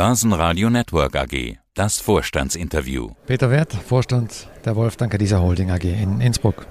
Börsenradio 0.00 0.70
Network 0.70 1.14
AG. 1.14 1.58
Das 1.74 2.00
Vorstandsinterview. 2.00 3.10
Peter 3.26 3.50
Wert, 3.50 3.74
Vorstand 3.74 4.48
der 4.64 4.74
Wolfgang 4.74 5.12
Kadiser 5.12 5.42
Holding 5.42 5.70
AG 5.70 5.84
in 5.84 6.22
Innsbruck. 6.22 6.64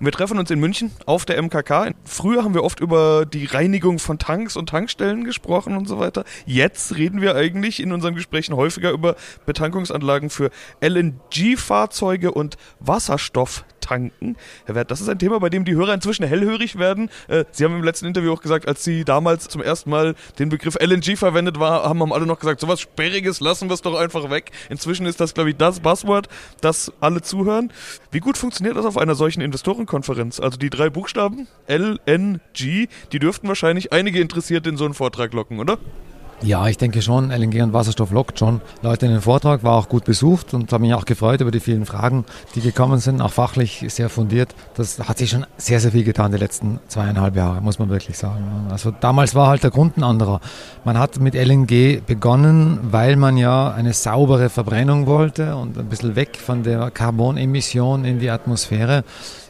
Wir 0.00 0.12
treffen 0.12 0.38
uns 0.38 0.50
in 0.50 0.58
München 0.58 0.92
auf 1.04 1.26
der 1.26 1.40
MKK. 1.42 1.92
Früher 2.04 2.42
haben 2.42 2.54
wir 2.54 2.64
oft 2.64 2.80
über 2.80 3.26
die 3.26 3.44
Reinigung 3.44 3.98
von 3.98 4.18
Tanks 4.18 4.56
und 4.56 4.70
Tankstellen 4.70 5.24
gesprochen 5.24 5.76
und 5.76 5.86
so 5.86 5.98
weiter. 5.98 6.24
Jetzt 6.46 6.96
reden 6.96 7.20
wir 7.20 7.34
eigentlich 7.36 7.80
in 7.80 7.92
unseren 7.92 8.14
Gesprächen 8.14 8.56
häufiger 8.56 8.92
über 8.92 9.14
Betankungsanlagen 9.44 10.30
für 10.30 10.50
LNG-Fahrzeuge 10.80 12.32
und 12.32 12.56
Wasserstoff 12.80 13.64
tanken. 13.80 14.36
Herr 14.66 14.74
Wert, 14.74 14.90
das 14.90 15.00
ist 15.00 15.08
ein 15.08 15.18
Thema, 15.18 15.40
bei 15.40 15.50
dem 15.50 15.64
die 15.64 15.74
Hörer 15.74 15.94
inzwischen 15.94 16.24
hellhörig 16.24 16.78
werden. 16.78 17.10
Äh, 17.28 17.44
Sie 17.50 17.64
haben 17.64 17.74
im 17.74 17.82
letzten 17.82 18.06
Interview 18.06 18.32
auch 18.32 18.40
gesagt, 18.40 18.68
als 18.68 18.84
Sie 18.84 19.04
damals 19.04 19.48
zum 19.48 19.62
ersten 19.62 19.90
Mal 19.90 20.14
den 20.38 20.48
Begriff 20.48 20.76
LNG 20.80 21.16
verwendet 21.16 21.58
war, 21.58 21.84
haben 21.84 22.12
alle 22.12 22.26
noch 22.26 22.38
gesagt, 22.38 22.60
sowas 22.60 22.80
Sperriges 22.80 23.40
lassen 23.40 23.68
wir 23.68 23.74
es 23.74 23.82
doch 23.82 23.98
einfach 23.98 24.30
weg. 24.30 24.52
Inzwischen 24.68 25.06
ist 25.06 25.20
das, 25.20 25.34
glaube 25.34 25.50
ich, 25.50 25.56
das 25.56 25.80
Buzzword, 25.80 26.28
das 26.60 26.92
alle 27.00 27.22
zuhören. 27.22 27.72
Wie 28.12 28.20
gut 28.20 28.38
funktioniert 28.38 28.76
das 28.76 28.86
auf 28.86 28.96
einer 28.96 29.14
solchen 29.14 29.40
Investorenkonferenz? 29.90 30.40
Also 30.40 30.56
die 30.56 30.70
drei 30.70 30.90
Buchstaben 30.90 31.48
LNG, 31.68 32.88
die 33.12 33.18
dürften 33.18 33.48
wahrscheinlich 33.48 33.92
einige 33.92 34.20
Interessiert 34.20 34.66
in 34.66 34.76
so 34.76 34.84
einen 34.84 34.94
Vortrag 34.94 35.32
locken, 35.32 35.58
oder? 35.58 35.78
Ja, 36.42 36.66
ich 36.68 36.78
denke 36.78 37.02
schon, 37.02 37.30
LNG 37.30 37.62
und 37.62 37.74
Wasserstoff 37.74 38.12
lockt 38.12 38.38
schon 38.38 38.62
Leute 38.80 39.04
in 39.04 39.12
den 39.12 39.20
Vortrag, 39.20 39.62
war 39.62 39.74
auch 39.74 39.90
gut 39.90 40.06
besucht 40.06 40.54
und 40.54 40.72
habe 40.72 40.80
mich 40.84 40.94
auch 40.94 41.04
gefreut 41.04 41.42
über 41.42 41.50
die 41.50 41.60
vielen 41.60 41.84
Fragen, 41.84 42.24
die 42.54 42.62
gekommen 42.62 42.98
sind, 42.98 43.20
auch 43.20 43.30
fachlich 43.30 43.84
sehr 43.88 44.08
fundiert. 44.08 44.54
Das 44.74 44.98
hat 45.00 45.18
sich 45.18 45.28
schon 45.28 45.44
sehr, 45.58 45.80
sehr 45.80 45.92
viel 45.92 46.02
getan 46.02 46.32
die 46.32 46.38
letzten 46.38 46.80
zweieinhalb 46.88 47.36
Jahre, 47.36 47.60
muss 47.60 47.78
man 47.78 47.90
wirklich 47.90 48.16
sagen. 48.16 48.68
Also 48.70 48.90
damals 48.90 49.34
war 49.34 49.48
halt 49.48 49.64
der 49.64 49.70
Grund 49.70 49.98
ein 49.98 50.02
anderer. 50.02 50.40
Man 50.82 50.98
hat 50.98 51.20
mit 51.20 51.34
LNG 51.34 52.00
begonnen, 52.06 52.78
weil 52.84 53.16
man 53.16 53.36
ja 53.36 53.70
eine 53.70 53.92
saubere 53.92 54.48
Verbrennung 54.48 55.06
wollte 55.06 55.56
und 55.56 55.76
ein 55.76 55.90
bisschen 55.90 56.16
weg 56.16 56.38
von 56.38 56.62
der 56.62 56.90
Carbonemission 56.90 58.06
in 58.06 58.18
die 58.18 58.30
Atmosphäre. 58.30 59.04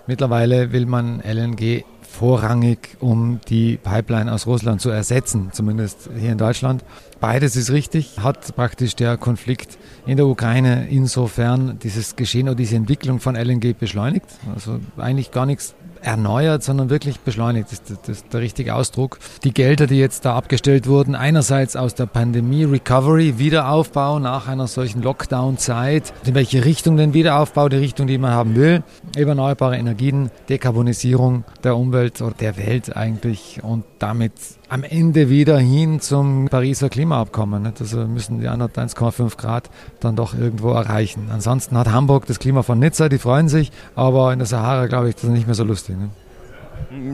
Mittlerweile 0.07 0.73
will 0.73 0.87
man 0.87 1.21
LNG 1.21 1.85
vorrangig, 2.11 2.97
um 3.01 3.41
die 3.49 3.77
Pipeline 3.77 4.33
aus 4.33 4.47
Russland 4.47 4.81
zu 4.81 4.91
ersetzen, 4.91 5.51
zumindest 5.53 6.11
hier 6.19 6.33
in 6.33 6.39
Deutschland. 6.39 6.85
Beides 7.21 7.55
ist 7.55 7.71
richtig, 7.71 8.19
hat 8.19 8.55
praktisch 8.57 8.97
der 8.97 9.17
Konflikt 9.17 9.79
in 10.07 10.17
der 10.17 10.27
Ukraine 10.27 10.89
insofern 10.89 11.79
dieses 11.79 12.17
Geschehen 12.17 12.49
oder 12.49 12.57
diese 12.57 12.77
Entwicklung 12.77 13.21
von 13.21 13.37
LNG 13.37 13.75
beschleunigt. 13.79 14.27
Also 14.53 14.81
eigentlich 14.97 15.31
gar 15.31 15.47
nichts 15.47 15.75
erneuert, 16.03 16.63
sondern 16.63 16.91
wirklich 16.91 17.21
beschleunigt. 17.21 17.69
Das, 17.71 18.09
ist 18.09 18.33
der 18.33 18.41
richtige 18.41 18.75
Ausdruck. 18.75 19.19
Die 19.45 19.53
Gelder, 19.53 19.87
die 19.87 19.99
jetzt 19.99 20.25
da 20.25 20.37
abgestellt 20.37 20.87
wurden, 20.87 21.15
einerseits 21.15 21.77
aus 21.77 21.95
der 21.95 22.07
Pandemie 22.07 22.65
Recovery, 22.65 23.39
Wiederaufbau 23.39 24.19
nach 24.19 24.49
einer 24.49 24.67
solchen 24.67 25.03
Lockdown-Zeit, 25.03 26.13
in 26.25 26.35
welche 26.35 26.65
Richtung 26.65 26.97
den 26.97 27.15
Wiederaufbau, 27.15 27.69
die 27.69 27.77
Richtung, 27.77 28.07
die 28.07 28.19
man 28.19 28.33
haben 28.33 28.57
will, 28.57 28.83
erneuerbare 29.17 29.77
Energien, 29.77 30.31
Dekarbonisierung 30.49 31.45
der 31.65 31.77
Umwelt 31.77 32.21
oder 32.21 32.35
der 32.35 32.57
Welt 32.57 32.97
eigentlich 32.97 33.61
und 33.63 33.85
damit 33.99 34.33
am 34.71 34.85
Ende 34.85 35.29
wieder 35.29 35.59
hin 35.59 36.01
zum 36.01 36.49
Pariser 36.49 36.89
Klimaabkommen. 36.89 37.65
Nicht? 37.65 37.81
Also 37.81 38.07
müssen 38.07 38.41
die 38.41 38.49
1,5 38.49 39.37
Grad 39.37 39.69
dann 39.99 40.15
doch 40.15 40.33
irgendwo 40.33 40.71
erreichen. 40.71 41.29
Ansonsten 41.33 41.77
hat 41.77 41.89
Hamburg 41.89 42.27
das 42.27 42.39
Klima 42.39 42.63
von 42.63 42.79
Nizza, 42.79 43.09
die 43.09 43.19
freuen 43.19 43.49
sich, 43.49 43.73
aber 43.97 44.33
in 44.33 44.39
der 44.39 44.47
Sahara 44.47 44.87
glaube 44.87 45.09
ich, 45.09 45.17
das 45.17 45.25
ist 45.25 45.31
nicht 45.31 45.47
mehr 45.47 45.57
so 45.57 45.65
lustig. 45.65 45.99
Ne? 45.99 46.11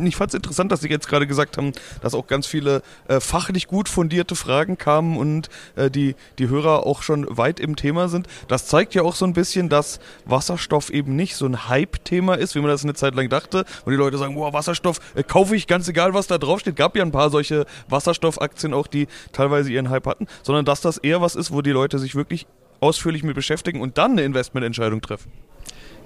Ich 0.04 0.16
fand 0.16 0.30
es 0.30 0.34
interessant, 0.34 0.72
dass 0.72 0.80
Sie 0.80 0.88
jetzt 0.88 1.08
gerade 1.08 1.26
gesagt 1.26 1.56
haben, 1.56 1.72
dass 2.02 2.14
auch 2.14 2.26
ganz 2.26 2.46
viele 2.46 2.82
äh, 3.08 3.20
fachlich 3.20 3.66
gut 3.66 3.88
fundierte 3.88 4.34
Fragen 4.34 4.78
kamen 4.78 5.16
und 5.16 5.48
äh, 5.76 5.90
die, 5.90 6.14
die 6.38 6.48
Hörer 6.48 6.86
auch 6.86 7.02
schon 7.02 7.26
weit 7.36 7.60
im 7.60 7.76
Thema 7.76 8.08
sind. 8.08 8.26
Das 8.48 8.66
zeigt 8.66 8.94
ja 8.94 9.02
auch 9.02 9.14
so 9.14 9.24
ein 9.24 9.32
bisschen, 9.32 9.68
dass 9.68 10.00
Wasserstoff 10.24 10.90
eben 10.90 11.16
nicht 11.16 11.36
so 11.36 11.46
ein 11.46 11.68
Hype-Thema 11.68 12.34
ist, 12.34 12.54
wie 12.54 12.60
man 12.60 12.70
das 12.70 12.84
eine 12.84 12.94
Zeit 12.94 13.14
lang 13.14 13.28
dachte, 13.28 13.64
wo 13.84 13.90
die 13.90 13.96
Leute 13.96 14.18
sagen, 14.18 14.34
boah, 14.34 14.52
Wasserstoff 14.52 15.00
äh, 15.14 15.22
kaufe 15.22 15.56
ich 15.56 15.66
ganz 15.66 15.88
egal, 15.88 16.14
was 16.14 16.26
da 16.26 16.38
draufsteht. 16.38 16.76
Gab 16.76 16.96
ja 16.96 17.02
ein 17.02 17.12
paar 17.12 17.30
solche 17.30 17.66
Wasserstoffaktien 17.88 18.74
auch, 18.74 18.86
die 18.86 19.08
teilweise 19.32 19.70
ihren 19.70 19.90
Hype 19.90 20.06
hatten, 20.06 20.26
sondern 20.42 20.64
dass 20.64 20.80
das 20.80 20.98
eher 20.98 21.20
was 21.20 21.34
ist, 21.34 21.52
wo 21.52 21.62
die 21.62 21.70
Leute 21.70 21.98
sich 21.98 22.14
wirklich 22.14 22.46
ausführlich 22.80 23.22
mit 23.22 23.34
beschäftigen 23.34 23.80
und 23.80 23.98
dann 23.98 24.12
eine 24.12 24.22
Investmententscheidung 24.22 25.00
treffen. 25.00 25.32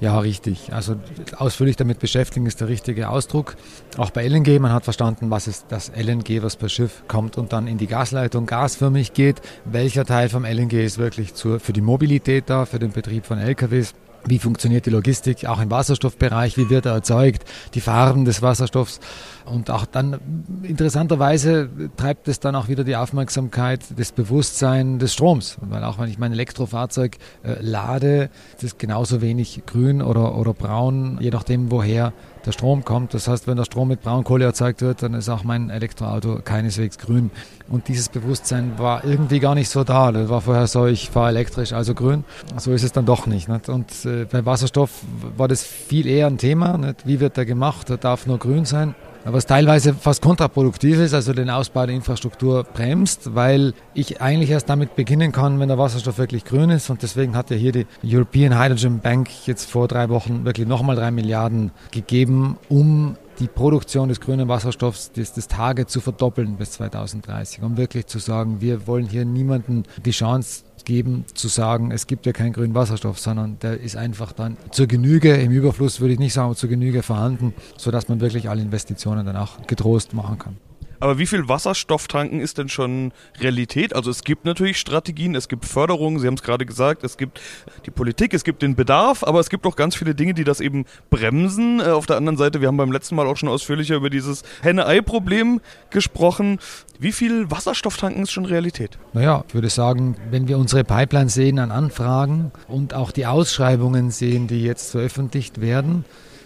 Ja, 0.00 0.18
richtig. 0.18 0.72
Also 0.72 0.96
ausführlich 1.36 1.76
damit 1.76 1.98
beschäftigen 1.98 2.46
ist 2.46 2.60
der 2.60 2.68
richtige 2.68 3.10
Ausdruck. 3.10 3.56
Auch 3.98 4.10
bei 4.10 4.26
LNG, 4.26 4.58
man 4.58 4.72
hat 4.72 4.84
verstanden, 4.84 5.30
was 5.30 5.46
ist 5.46 5.66
das 5.68 5.92
LNG, 5.94 6.42
was 6.42 6.56
per 6.56 6.70
Schiff 6.70 7.02
kommt 7.06 7.36
und 7.36 7.52
dann 7.52 7.66
in 7.66 7.76
die 7.76 7.86
Gasleitung 7.86 8.46
gasförmig 8.46 9.12
geht. 9.12 9.42
Welcher 9.66 10.06
Teil 10.06 10.30
vom 10.30 10.46
LNG 10.46 10.72
ist 10.72 10.96
wirklich 10.96 11.34
zur, 11.34 11.60
für 11.60 11.74
die 11.74 11.82
Mobilität 11.82 12.44
da, 12.48 12.64
für 12.64 12.78
den 12.78 12.92
Betrieb 12.92 13.26
von 13.26 13.38
LKWs? 13.38 13.94
Wie 14.26 14.38
funktioniert 14.38 14.86
die 14.86 14.90
Logistik 14.90 15.46
auch 15.46 15.60
im 15.60 15.70
Wasserstoffbereich? 15.70 16.56
Wie 16.56 16.68
wird 16.68 16.86
er 16.86 16.92
erzeugt? 16.92 17.44
Die 17.74 17.80
Farben 17.80 18.24
des 18.24 18.42
Wasserstoffs. 18.42 19.00
Und 19.46 19.70
auch 19.70 19.86
dann 19.86 20.18
interessanterweise 20.62 21.70
treibt 21.96 22.28
es 22.28 22.38
dann 22.38 22.54
auch 22.54 22.68
wieder 22.68 22.84
die 22.84 22.96
Aufmerksamkeit, 22.96 23.80
das 23.96 24.12
Bewusstsein 24.12 24.98
des 24.98 25.14
Stroms. 25.14 25.56
Weil 25.62 25.84
auch 25.84 25.98
wenn 25.98 26.08
ich 26.08 26.18
mein 26.18 26.32
Elektrofahrzeug 26.32 27.16
äh, 27.42 27.56
lade, 27.60 28.30
ist 28.56 28.64
es 28.64 28.78
genauso 28.78 29.20
wenig 29.22 29.62
grün 29.66 30.02
oder, 30.02 30.36
oder 30.36 30.52
braun, 30.54 31.18
je 31.20 31.30
nachdem 31.30 31.70
woher 31.70 32.12
der 32.46 32.52
Strom 32.52 32.84
kommt. 32.84 33.14
Das 33.14 33.28
heißt, 33.28 33.46
wenn 33.46 33.56
der 33.56 33.64
Strom 33.64 33.88
mit 33.88 34.02
Braunkohle 34.02 34.44
erzeugt 34.44 34.82
wird, 34.82 35.02
dann 35.02 35.14
ist 35.14 35.28
auch 35.28 35.44
mein 35.44 35.70
Elektroauto 35.70 36.40
keineswegs 36.44 36.98
grün. 36.98 37.30
Und 37.68 37.88
dieses 37.88 38.08
Bewusstsein 38.08 38.78
war 38.78 39.04
irgendwie 39.04 39.40
gar 39.40 39.54
nicht 39.54 39.68
so 39.68 39.84
da. 39.84 40.12
Das 40.12 40.28
war 40.28 40.40
vorher 40.40 40.66
so, 40.66 40.86
ich 40.86 41.10
fahre 41.10 41.28
elektrisch, 41.28 41.72
also 41.72 41.94
grün. 41.94 42.24
So 42.56 42.72
ist 42.72 42.82
es 42.82 42.92
dann 42.92 43.06
doch 43.06 43.26
nicht. 43.26 43.48
nicht? 43.48 43.68
Und 43.68 44.04
äh, 44.04 44.24
bei 44.24 44.44
Wasserstoff 44.44 44.90
war 45.36 45.48
das 45.48 45.62
viel 45.62 46.06
eher 46.06 46.26
ein 46.26 46.38
Thema. 46.38 46.78
Nicht? 46.78 47.06
Wie 47.06 47.20
wird 47.20 47.36
der 47.36 47.46
gemacht? 47.46 47.88
Der 47.88 47.96
darf 47.96 48.26
nur 48.26 48.38
grün 48.38 48.64
sein 48.64 48.94
was 49.24 49.46
teilweise 49.46 49.94
fast 49.94 50.22
kontraproduktiv 50.22 50.98
ist, 50.98 51.14
also 51.14 51.32
den 51.32 51.50
Ausbau 51.50 51.86
der 51.86 51.94
Infrastruktur 51.94 52.64
bremst, 52.64 53.34
weil 53.34 53.74
ich 53.94 54.20
eigentlich 54.20 54.50
erst 54.50 54.68
damit 54.68 54.96
beginnen 54.96 55.32
kann, 55.32 55.60
wenn 55.60 55.68
der 55.68 55.78
Wasserstoff 55.78 56.18
wirklich 56.18 56.44
grün 56.44 56.70
ist. 56.70 56.90
Und 56.90 57.02
deswegen 57.02 57.36
hat 57.36 57.50
ja 57.50 57.56
hier 57.56 57.72
die 57.72 57.86
European 58.04 58.58
Hydrogen 58.58 59.00
Bank 59.00 59.28
jetzt 59.46 59.70
vor 59.70 59.88
drei 59.88 60.08
Wochen 60.08 60.44
wirklich 60.44 60.66
nochmal 60.66 60.96
drei 60.96 61.10
Milliarden 61.10 61.70
gegeben, 61.90 62.56
um 62.68 63.16
die 63.40 63.48
Produktion 63.48 64.08
des 64.08 64.20
grünen 64.20 64.48
Wasserstoffs, 64.48 65.12
des, 65.12 65.32
des 65.32 65.48
Tage 65.48 65.86
zu 65.86 66.00
verdoppeln 66.00 66.56
bis 66.56 66.72
2030, 66.72 67.62
um 67.62 67.76
wirklich 67.78 68.06
zu 68.06 68.18
sagen, 68.18 68.60
wir 68.60 68.86
wollen 68.86 69.06
hier 69.06 69.24
niemanden 69.24 69.84
die 70.04 70.10
Chance 70.10 70.64
geben, 70.84 71.24
zu 71.34 71.48
sagen, 71.48 71.90
es 71.90 72.06
gibt 72.06 72.26
ja 72.26 72.32
keinen 72.32 72.52
grünen 72.52 72.74
Wasserstoff, 72.74 73.18
sondern 73.18 73.58
der 73.60 73.80
ist 73.80 73.96
einfach 73.96 74.32
dann 74.32 74.56
zur 74.70 74.86
Genüge, 74.86 75.34
im 75.34 75.50
Überfluss 75.50 76.00
würde 76.00 76.14
ich 76.14 76.18
nicht 76.18 76.32
sagen, 76.32 76.46
aber 76.46 76.56
zur 76.56 76.68
Genüge 76.68 77.02
vorhanden, 77.02 77.54
sodass 77.76 78.08
man 78.08 78.20
wirklich 78.20 78.48
alle 78.48 78.62
Investitionen 78.62 79.26
dann 79.26 79.36
auch 79.36 79.66
getrost 79.66 80.14
machen 80.14 80.38
kann. 80.38 80.69
Aber 81.00 81.18
wie 81.18 81.26
viel 81.26 81.48
Wasserstofftanken 81.48 82.40
ist 82.40 82.58
denn 82.58 82.68
schon 82.68 83.12
Realität? 83.40 83.96
Also 83.96 84.10
es 84.10 84.22
gibt 84.22 84.44
natürlich 84.44 84.78
Strategien, 84.78 85.34
es 85.34 85.48
gibt 85.48 85.64
Förderungen, 85.64 86.18
Sie 86.20 86.26
haben 86.26 86.34
es 86.34 86.42
gerade 86.42 86.66
gesagt, 86.66 87.02
es 87.04 87.16
gibt 87.16 87.40
die 87.86 87.90
Politik, 87.90 88.34
es 88.34 88.44
gibt 88.44 88.60
den 88.60 88.76
Bedarf, 88.76 89.24
aber 89.24 89.40
es 89.40 89.48
gibt 89.48 89.66
auch 89.66 89.76
ganz 89.76 89.96
viele 89.96 90.14
Dinge, 90.14 90.34
die 90.34 90.44
das 90.44 90.60
eben 90.60 90.84
bremsen. 91.08 91.80
Äh, 91.80 91.84
auf 91.84 92.04
der 92.04 92.16
anderen 92.16 92.36
Seite, 92.36 92.60
wir 92.60 92.68
haben 92.68 92.76
beim 92.76 92.92
letzten 92.92 93.14
Mal 93.14 93.26
auch 93.26 93.38
schon 93.38 93.48
ausführlicher 93.48 93.96
über 93.96 94.10
dieses 94.10 94.42
Henne-Ei-Problem 94.62 95.60
gesprochen. 95.88 96.58
Wie 96.98 97.12
viel 97.12 97.50
Wasserstofftanken 97.50 98.22
ist 98.22 98.30
schon 98.30 98.44
Realität? 98.44 98.98
Naja, 99.14 99.44
ich 99.48 99.54
würde 99.54 99.70
sagen, 99.70 100.16
wenn 100.30 100.48
wir 100.48 100.58
unsere 100.58 100.84
Pipeline 100.84 101.30
sehen 101.30 101.58
an 101.58 101.70
Anfragen 101.70 102.52
und 102.68 102.92
auch 102.92 103.10
die 103.10 103.24
Ausschreibungen 103.24 104.10
sehen, 104.10 104.48
die 104.48 104.62
jetzt 104.62 104.90
veröffentlicht 104.90 105.62
werden, 105.62 106.04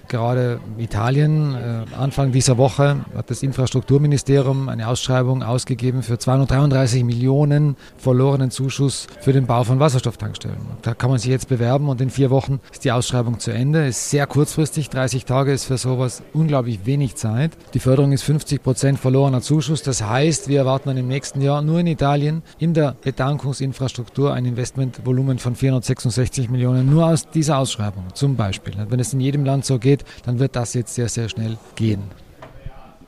Gerade 0.09 0.60
Italien, 0.78 1.54
äh, 1.54 1.94
Anfang 1.97 2.32
dieser 2.32 2.59
Woche 2.59 3.04
hat 3.16 3.31
das 3.31 3.42
Infrastrukturministerium 3.42 4.69
eine 4.69 4.88
Ausschreibung 4.88 5.42
ausgegeben 5.42 6.03
für 6.03 6.19
233 6.19 7.04
Millionen 7.04 7.76
verlorenen 7.97 8.50
Zuschuss 8.50 9.06
für 9.20 9.32
den 9.32 9.47
Bau 9.47 9.65
von 9.65 9.80
Wasserstofftankstellen. 9.80 10.59
Da 10.83 10.95
kann 10.95 11.10
man 11.10 11.18
sich 11.18 11.30
jetzt 11.30 11.48
bewerben 11.48 11.89
und 11.89 12.01
in 12.01 12.10
vier 12.10 12.30
Wochen 12.30 12.60
ist 12.72 12.84
die 12.84 12.92
Ausschreibung 12.92 13.39
zu 13.39 13.51
Ende. 13.51 13.86
Ist 13.86 14.10
sehr 14.10 14.27
kurzfristig, 14.27 14.91
30 14.91 15.24
Tage 15.24 15.53
ist 15.53 15.65
für 15.65 15.78
sowas 15.78 16.22
unglaublich 16.33 16.84
wenig 16.84 17.16
Zeit. 17.16 17.53
Die 17.74 17.78
Förderung 17.78 18.12
ist 18.12 18.22
50 18.22 18.62
Prozent 18.62 18.98
verlorener 18.98 19.41
Zuschuss. 19.41 19.83
Das 19.83 20.03
heißt, 20.03 20.48
wir 20.48 20.59
erwarten 20.59 20.89
dann 20.89 20.97
im 20.97 21.09
nächsten 21.09 21.41
Jahr 21.41 21.62
nur 21.62 21.80
in 21.80 21.86
Italien 21.86 22.42
in 22.59 22.74
der 22.74 22.97
Betankungsinfrastruktur 23.03 24.33
ein 24.33 24.45
Investmentvolumen 24.45 25.39
von 25.39 25.54
466 25.54 26.50
Millionen 26.50 26.91
nur 26.91 27.07
aus 27.07 27.28
dieser 27.30 27.59
Ausschreibung 27.59 28.04
zum 28.15 28.36
Beispiel. 28.36 28.74
Wenn 28.89 29.00
es 29.00 29.12
in 29.12 29.21
jedem 29.21 29.45
Land 29.45 29.65
so 29.65 29.78
geht, 29.78 29.94
geht, 29.97 30.05
dann 30.25 30.39
wird 30.39 30.57
das 30.57 30.75
jetzt 30.75 30.95
sehr, 30.95 31.09
sehr 31.09 31.29
schnell 31.29 31.57
gehen. 31.77 32.03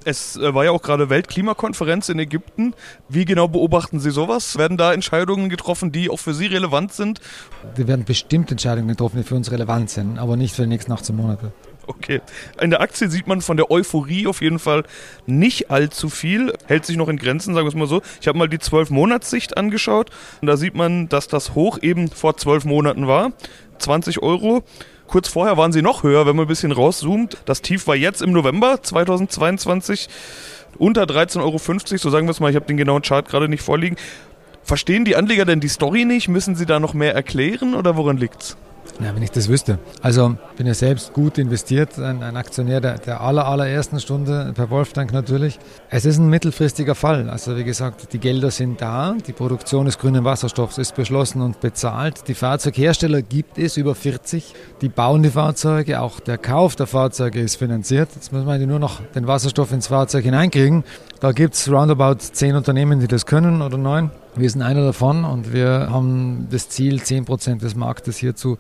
Es 0.05 0.37
äh, 0.37 0.55
war 0.55 0.65
ja 0.65 0.71
auch 0.71 0.83
gerade 0.83 1.11
Weltklimakonferenz 1.11 2.09
in 2.09 2.21
Ägypten. 2.21 2.75
Wie 3.09 3.25
genau 3.25 3.49
beobachten 3.49 3.99
Sie 3.99 4.13
sowas? 4.13 4.57
Werden 4.57 4.77
da 4.77 4.93
Entscheidungen 4.93 5.49
getroffen, 5.49 5.91
die 5.91 6.11
auch 6.11 6.21
für 6.21 6.33
Sie 6.33 6.47
relevant 6.47 6.93
sind? 6.93 7.21
Wir 7.75 7.89
werden 7.89 8.05
bestimmt 8.05 8.51
Entscheidungen 8.53 8.87
getroffen, 8.87 9.17
die 9.17 9.25
für 9.25 9.35
uns 9.35 9.51
relevant 9.51 9.91
sind, 9.91 10.19
aber 10.19 10.37
nicht 10.37 10.55
für 10.55 10.63
die 10.63 10.69
nächsten 10.69 10.93
18 10.93 11.17
Monate. 11.17 11.53
Okay. 11.89 12.21
In 12.61 12.71
der 12.71 12.81
Aktie 12.81 13.09
sieht 13.09 13.27
man 13.27 13.41
von 13.41 13.57
der 13.57 13.71
Euphorie 13.71 14.27
auf 14.27 14.43
jeden 14.43 14.59
Fall 14.59 14.85
nicht 15.27 15.71
allzu 15.71 16.09
viel. 16.09 16.53
Hält 16.67 16.85
sich 16.85 16.97
noch 16.97 17.09
in 17.09 17.17
Grenzen, 17.17 17.55
sagen 17.55 17.65
wir 17.65 17.69
es 17.69 17.75
mal 17.75 17.89
so. 17.89 18.03
Ich 18.21 18.29
habe 18.29 18.39
mal 18.39 18.49
die 18.49 18.59
12-Monats-Sicht 18.59 19.57
angeschaut 19.57 20.11
und 20.41 20.47
da 20.47 20.57
sieht 20.57 20.75
man, 20.75 21.09
dass 21.09 21.29
das 21.29 21.55
Hoch 21.55 21.79
eben 21.83 22.09
vor 22.09 22.37
12 22.37 22.65
Monaten 22.65 23.07
war. 23.09 23.33
20 23.79 24.23
Euro. 24.23 24.63
Kurz 25.07 25.29
vorher 25.29 25.57
waren 25.57 25.73
sie 25.73 25.83
noch 25.83 26.03
höher, 26.03 26.27
wenn 26.27 26.37
man 26.37 26.47
ein 26.47 26.49
bisschen 26.49 26.73
rauszoomt. 26.73 27.39
Das 27.45 27.63
Tief 27.63 27.87
war 27.87 27.95
jetzt 27.95 28.23
im 28.23 28.33
November 28.33 28.83
2022 28.83 30.09
unter 30.79 31.05
13,50 31.05 31.41
Euro, 31.43 31.59
so 31.99 32.11
sagen 32.11 32.27
wir 32.27 32.33
es 32.33 32.41
mal. 32.41 32.51
Ich 32.51 32.57
habe 32.57 32.67
den 32.67 32.77
genauen 32.77 33.03
Chart 33.03 33.29
gerade 33.29 33.49
nicht 33.49 33.63
vorliegen. 33.63 33.97
Verstehen 34.65 35.05
die 35.05 35.15
Anleger 35.15 35.45
denn 35.45 35.61
die 35.61 35.69
Story 35.69 36.05
nicht? 36.05 36.29
Müssen 36.29 36.57
sie 36.57 36.67
da 36.67 36.81
noch 36.81 36.93
mehr 36.93 37.15
erklären 37.15 37.75
oder 37.75 37.97
woran 37.97 38.17
liegt's? 38.17 38.57
Ja, 38.99 39.15
wenn 39.15 39.23
ich 39.23 39.31
das 39.31 39.49
wüsste. 39.49 39.79
Also 40.01 40.37
bin 40.57 40.67
ja 40.67 40.73
selbst 40.73 41.13
gut 41.13 41.37
investiert, 41.37 41.99
ein, 41.99 42.23
ein 42.23 42.37
Aktionär 42.37 42.81
der, 42.81 42.99
der 42.99 43.21
aller, 43.21 43.47
allerersten 43.47 44.01
Stunde, 44.01 44.53
per 44.55 44.71
Wolftank 44.71 45.13
natürlich. 45.13 45.59
Es 45.91 46.07
ist 46.07 46.19
ein 46.19 46.31
mittelfristiger 46.31 46.95
Fall. 46.95 47.29
Also 47.29 47.57
wie 47.57 47.65
gesagt, 47.65 48.15
die 48.15 48.19
Gelder 48.19 48.51
sind 48.51 48.81
da, 48.81 49.15
die 49.27 49.33
Produktion 49.33 49.85
des 49.85 49.99
grünen 49.99 50.25
Wasserstoffs 50.25 50.79
ist 50.79 50.95
beschlossen 50.95 51.43
und 51.43 51.61
bezahlt. 51.61 52.27
Die 52.29 52.35
Fahrzeughersteller 52.35 53.21
gibt 53.21 53.59
es 53.59 53.77
über 53.77 53.95
40. 53.95 54.55
Die 54.81 54.89
bauen 54.89 55.23
die 55.23 55.31
Fahrzeuge, 55.31 56.01
auch 56.01 56.19
der 56.21 56.39
Kauf 56.39 56.75
der 56.75 56.87
Fahrzeuge 56.87 57.41
ist 57.41 57.57
finanziert. 57.57 58.09
Jetzt 58.15 58.33
muss 58.33 58.47
man 58.47 58.67
nur 58.67 58.79
noch 58.79 59.03
den 59.15 59.27
Wasserstoff 59.27 59.73
ins 59.73 59.89
Fahrzeug 59.89 60.25
hineinkriegen. 60.25 60.85
Da 61.21 61.33
gibt 61.33 61.55
es 61.55 61.71
roundabout 61.71 62.17
zehn 62.19 62.55
Unternehmen, 62.57 63.01
die 63.01 63.09
das 63.09 63.25
können 63.25 63.63
oder 63.63 63.79
neun. 63.79 64.11
Wir 64.35 64.51
sind 64.51 64.61
einer 64.61 64.85
davon 64.85 65.25
und 65.25 65.53
wir 65.53 65.89
haben 65.91 66.49
das 66.51 66.69
Ziel, 66.69 66.97
10% 66.97 67.59
des 67.59 67.75
Marktes 67.75 68.19
hierzu 68.19 68.59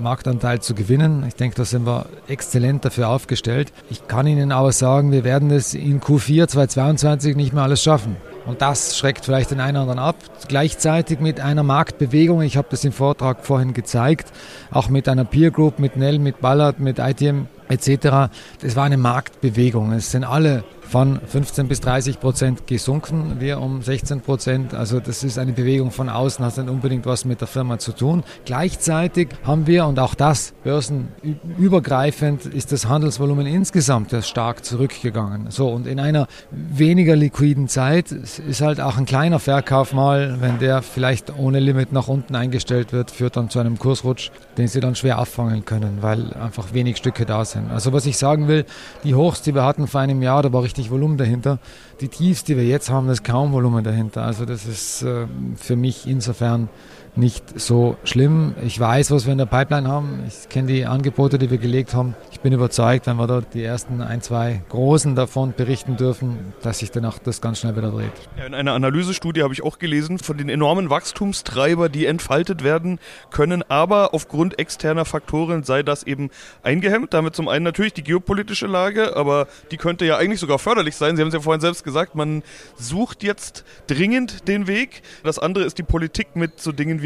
Marktanteil 0.00 0.60
zu 0.60 0.74
gewinnen. 0.74 1.24
Ich 1.28 1.36
denke, 1.36 1.54
da 1.54 1.64
sind 1.64 1.86
wir 1.86 2.06
exzellent 2.26 2.84
dafür 2.84 3.10
aufgestellt. 3.10 3.72
Ich 3.90 4.08
kann 4.08 4.26
Ihnen 4.26 4.50
aber 4.50 4.72
sagen, 4.72 5.12
wir 5.12 5.22
werden 5.22 5.52
es 5.52 5.72
in 5.72 6.00
Q4 6.00 6.48
2022 6.48 7.36
nicht 7.36 7.52
mehr 7.52 7.62
alles 7.62 7.80
schaffen. 7.80 8.16
Und 8.44 8.60
das 8.60 8.98
schreckt 8.98 9.24
vielleicht 9.24 9.52
den 9.52 9.60
einen 9.60 9.76
oder 9.76 9.92
anderen 9.92 10.00
ab. 10.00 10.16
Gleichzeitig 10.48 11.20
mit 11.20 11.38
einer 11.38 11.62
Marktbewegung, 11.62 12.42
ich 12.42 12.56
habe 12.56 12.68
das 12.70 12.84
im 12.84 12.92
Vortrag 12.92 13.44
vorhin 13.44 13.72
gezeigt, 13.72 14.32
auch 14.72 14.88
mit 14.88 15.08
einer 15.08 15.24
Peer 15.24 15.52
Group, 15.52 15.78
mit 15.78 15.96
Nell, 15.96 16.18
mit 16.18 16.40
Ballard, 16.40 16.80
mit 16.80 16.98
ITM 16.98 17.46
etc. 17.68 18.30
Das 18.60 18.76
war 18.76 18.84
eine 18.84 18.98
Marktbewegung. 18.98 19.92
Es 19.92 20.10
sind 20.10 20.24
alle 20.24 20.64
von 20.94 21.18
15 21.26 21.66
bis 21.66 21.80
30 21.80 22.20
Prozent 22.20 22.68
gesunken, 22.68 23.40
wir 23.40 23.60
um 23.60 23.82
16 23.82 24.20
Prozent. 24.20 24.74
Also 24.74 25.00
das 25.00 25.24
ist 25.24 25.40
eine 25.40 25.50
Bewegung 25.50 25.90
von 25.90 26.08
außen, 26.08 26.44
hat 26.44 26.56
nicht 26.56 26.68
unbedingt 26.68 27.04
was 27.04 27.24
mit 27.24 27.40
der 27.40 27.48
Firma 27.48 27.80
zu 27.80 27.90
tun. 27.90 28.22
Gleichzeitig 28.44 29.30
haben 29.42 29.66
wir, 29.66 29.86
und 29.86 29.98
auch 29.98 30.14
das 30.14 30.54
börsenübergreifend, 30.62 32.46
ist 32.46 32.70
das 32.70 32.86
Handelsvolumen 32.86 33.44
insgesamt 33.44 34.14
stark 34.22 34.64
zurückgegangen. 34.64 35.50
So, 35.50 35.68
und 35.68 35.88
in 35.88 35.98
einer 35.98 36.28
weniger 36.52 37.16
liquiden 37.16 37.66
Zeit 37.66 38.12
ist 38.12 38.60
halt 38.60 38.80
auch 38.80 38.96
ein 38.96 39.04
kleiner 39.04 39.40
Verkauf 39.40 39.94
mal, 39.94 40.36
wenn 40.40 40.60
der 40.60 40.80
vielleicht 40.80 41.36
ohne 41.36 41.58
Limit 41.58 41.90
nach 41.90 42.06
unten 42.06 42.36
eingestellt 42.36 42.92
wird, 42.92 43.10
führt 43.10 43.36
dann 43.36 43.50
zu 43.50 43.58
einem 43.58 43.80
Kursrutsch, 43.80 44.30
den 44.58 44.68
sie 44.68 44.78
dann 44.78 44.94
schwer 44.94 45.18
auffangen 45.18 45.64
können, 45.64 46.02
weil 46.02 46.34
einfach 46.34 46.72
wenig 46.72 46.98
Stücke 46.98 47.26
da 47.26 47.44
sind. 47.44 47.72
Also 47.72 47.92
was 47.92 48.06
ich 48.06 48.16
sagen 48.16 48.46
will, 48.46 48.64
die 49.02 49.16
Hochs, 49.16 49.42
die 49.42 49.56
wir 49.56 49.64
hatten 49.64 49.88
vor 49.88 50.00
einem 50.00 50.22
Jahr, 50.22 50.42
da 50.42 50.52
war 50.52 50.62
richtig 50.62 50.83
richtig 50.84 50.90
Volumen 50.90 51.16
dahinter. 51.16 51.58
Die 52.00 52.08
Tiefs, 52.08 52.44
die 52.44 52.56
wir 52.56 52.64
jetzt 52.64 52.90
haben, 52.90 53.06
da 53.06 53.12
ist 53.12 53.24
kaum 53.24 53.52
Volumen 53.52 53.84
dahinter. 53.84 54.22
Also 54.22 54.44
das 54.44 54.66
ist 54.66 55.02
äh, 55.02 55.26
für 55.56 55.76
mich 55.76 56.06
insofern 56.06 56.68
nicht 57.16 57.60
so 57.60 57.96
schlimm. 58.02 58.54
Ich 58.64 58.78
weiß, 58.78 59.10
was 59.12 59.26
wir 59.26 59.32
in 59.32 59.38
der 59.38 59.46
Pipeline 59.46 59.88
haben. 59.88 60.24
Ich 60.26 60.48
kenne 60.48 60.68
die 60.68 60.84
Angebote, 60.84 61.38
die 61.38 61.50
wir 61.50 61.58
gelegt 61.58 61.94
haben. 61.94 62.16
Ich 62.32 62.40
bin 62.40 62.52
überzeugt, 62.52 63.06
wenn 63.06 63.16
wir 63.16 63.26
dort 63.26 63.54
die 63.54 63.62
ersten 63.62 64.00
ein, 64.00 64.20
zwei 64.20 64.62
großen 64.68 65.14
davon 65.14 65.54
berichten 65.56 65.96
dürfen, 65.96 66.52
dass 66.62 66.80
sich 66.80 66.90
danach 66.90 67.18
das 67.20 67.40
ganz 67.40 67.60
schnell 67.60 67.76
wieder 67.76 67.92
dreht. 67.92 68.12
In 68.44 68.54
einer 68.54 68.72
Analysestudie 68.72 69.42
habe 69.42 69.54
ich 69.54 69.62
auch 69.62 69.78
gelesen 69.78 70.18
von 70.18 70.36
den 70.36 70.48
enormen 70.48 70.90
Wachstumstreiber, 70.90 71.88
die 71.88 72.06
entfaltet 72.06 72.64
werden 72.64 72.98
können, 73.30 73.62
aber 73.68 74.12
aufgrund 74.12 74.58
externer 74.58 75.04
Faktoren 75.04 75.62
sei 75.62 75.82
das 75.82 76.02
eben 76.02 76.30
eingehemmt. 76.62 77.14
Damit 77.14 77.36
zum 77.36 77.48
einen 77.48 77.64
natürlich 77.64 77.92
die 77.92 78.02
geopolitische 78.02 78.66
Lage, 78.66 79.16
aber 79.16 79.46
die 79.70 79.76
könnte 79.76 80.04
ja 80.04 80.16
eigentlich 80.16 80.40
sogar 80.40 80.58
förderlich 80.58 80.96
sein. 80.96 81.14
Sie 81.14 81.22
haben 81.22 81.28
es 81.28 81.34
ja 81.34 81.40
vorhin 81.40 81.60
selbst 81.60 81.84
gesagt, 81.84 82.16
man 82.16 82.42
sucht 82.76 83.22
jetzt 83.22 83.64
dringend 83.86 84.48
den 84.48 84.66
Weg. 84.66 85.02
Das 85.22 85.38
andere 85.38 85.64
ist 85.64 85.78
die 85.78 85.84
Politik 85.84 86.34
mit 86.34 86.60
so 86.60 86.72
Dingen 86.72 87.02
wie 87.02 87.03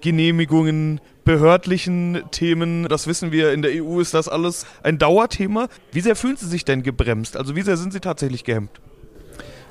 Genehmigungen, 0.00 1.00
behördlichen 1.24 2.22
Themen. 2.30 2.88
Das 2.88 3.06
wissen 3.06 3.32
wir, 3.32 3.52
in 3.52 3.62
der 3.62 3.84
EU 3.84 4.00
ist 4.00 4.14
das 4.14 4.28
alles 4.28 4.66
ein 4.82 4.98
Dauerthema. 4.98 5.68
Wie 5.92 6.00
sehr 6.00 6.16
fühlen 6.16 6.36
Sie 6.36 6.46
sich 6.46 6.64
denn 6.64 6.82
gebremst? 6.82 7.36
Also 7.36 7.56
wie 7.56 7.62
sehr 7.62 7.76
sind 7.76 7.92
Sie 7.92 8.00
tatsächlich 8.00 8.44
gehemmt? 8.44 8.80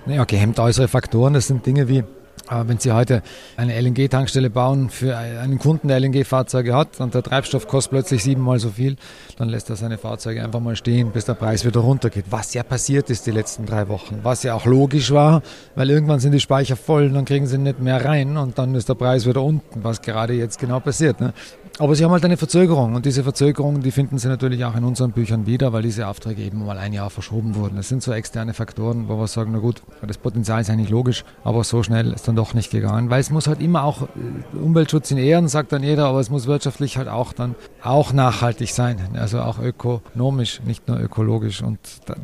Naja, 0.06 0.24
gehemmt 0.26 0.60
äußere 0.60 0.88
Faktoren, 0.88 1.34
das 1.34 1.48
sind 1.48 1.66
Dinge 1.66 1.90
wie 1.90 2.04
aber 2.48 2.68
wenn 2.70 2.80
Sie 2.80 2.92
heute 2.92 3.22
eine 3.56 3.80
LNG-Tankstelle 3.80 4.50
bauen 4.50 4.90
für 4.90 5.18
einen 5.18 5.60
Kunden, 5.60 5.88
der 5.88 6.00
LNG-Fahrzeuge 6.00 6.76
hat 6.76 7.00
und 7.00 7.14
der 7.14 7.24
Treibstoff 7.24 7.68
kostet 7.68 7.92
plötzlich 7.92 8.24
siebenmal 8.24 8.60
so 8.60 8.70
viel, 8.70 8.96
dann 9.38 9.50
lässt 9.50 9.70
er 9.70 9.76
seine 9.76 9.98
Fahrzeuge 9.98 10.44
einfach 10.44 10.60
mal 10.60 10.76
stehen, 10.76 11.12
bis 11.12 11.26
der 11.26 11.34
Preis 11.34 11.66
wieder 11.66 11.82
runtergeht. 11.82 12.26
Was 12.30 12.54
ja 12.54 12.64
passiert 12.64 13.10
ist 13.10 13.26
die 13.26 13.32
letzten 13.32 13.66
drei 13.66 13.88
Wochen, 13.90 14.20
was 14.24 14.44
ja 14.44 14.54
auch 14.54 14.66
logisch 14.66 15.12
war, 15.12 15.42
weil 15.76 15.90
irgendwann 15.90 16.20
sind 16.20 16.32
die 16.32 16.40
Speicher 16.40 16.76
voll, 16.76 17.10
dann 17.10 17.26
kriegen 17.26 17.48
sie 17.48 17.58
nicht 17.58 17.80
mehr 17.80 18.04
rein 18.04 18.38
und 18.38 18.58
dann 18.58 18.76
ist 18.76 18.90
der 18.90 18.96
Preis 18.96 19.26
wieder 19.28 19.42
unten, 19.42 19.84
was 19.84 20.02
gerade 20.02 20.34
jetzt 20.34 20.60
genau 20.60 20.80
passiert. 20.80 21.20
Ne? 21.20 21.34
Aber 21.80 21.96
sie 21.96 22.04
haben 22.04 22.12
halt 22.12 22.26
eine 22.26 22.38
Verzögerung 22.38 22.96
und 22.96 23.06
diese 23.06 23.24
Verzögerung, 23.24 23.82
die 23.82 23.92
finden 23.92 24.18
Sie 24.18 24.28
natürlich 24.28 24.66
auch 24.66 24.76
in 24.76 24.84
unseren 24.84 25.12
Büchern 25.12 25.46
wieder, 25.46 25.74
weil 25.74 25.84
diese 25.84 26.08
Aufträge 26.08 26.42
eben 26.42 26.66
mal 26.66 26.78
ein 26.78 26.94
Jahr 26.94 27.10
verschoben 27.10 27.56
wurden. 27.56 27.76
Das 27.76 27.90
sind 27.90 28.02
so 28.02 28.12
externe 28.12 28.54
Faktoren, 28.54 29.08
wo 29.08 29.18
wir 29.18 29.28
sagen, 29.28 29.52
na 29.54 29.60
gut, 29.60 29.82
das 30.06 30.18
Potenzial 30.18 30.62
ist 30.62 30.70
eigentlich 30.70 30.90
logisch, 30.90 31.24
aber 31.44 31.64
so 31.64 31.84
schnell 31.84 32.12
ist 32.14 32.28
dann 32.28 32.36
doch 32.36 32.54
nicht 32.54 32.72
gegangen, 32.72 33.10
weil 33.10 33.20
es 33.20 33.30
muss 33.30 33.48
halt 33.48 33.62
immer 33.62 33.84
auch 33.84 34.04
äh, 34.04 34.58
Umweltschutz 34.58 35.12
in 35.12 35.18
Ehren, 35.18 35.48
sagt 35.48 35.72
dann 35.72 35.84
jeder, 35.84 36.08
aber 36.08 36.20
es 36.20 36.30
muss 36.30 36.48
wirtschaftlich 36.48 36.98
halt 36.98 37.08
auch 37.08 37.34
dann 37.34 37.56
auch 37.84 38.14
nachhaltig 38.14 38.72
sein, 38.74 38.98
also 39.14 39.40
auch 39.42 39.60
ökonomisch, 39.60 40.62
nicht 40.66 40.88
nur 40.88 41.00
ökologisch 41.00 41.62
und 41.62 41.80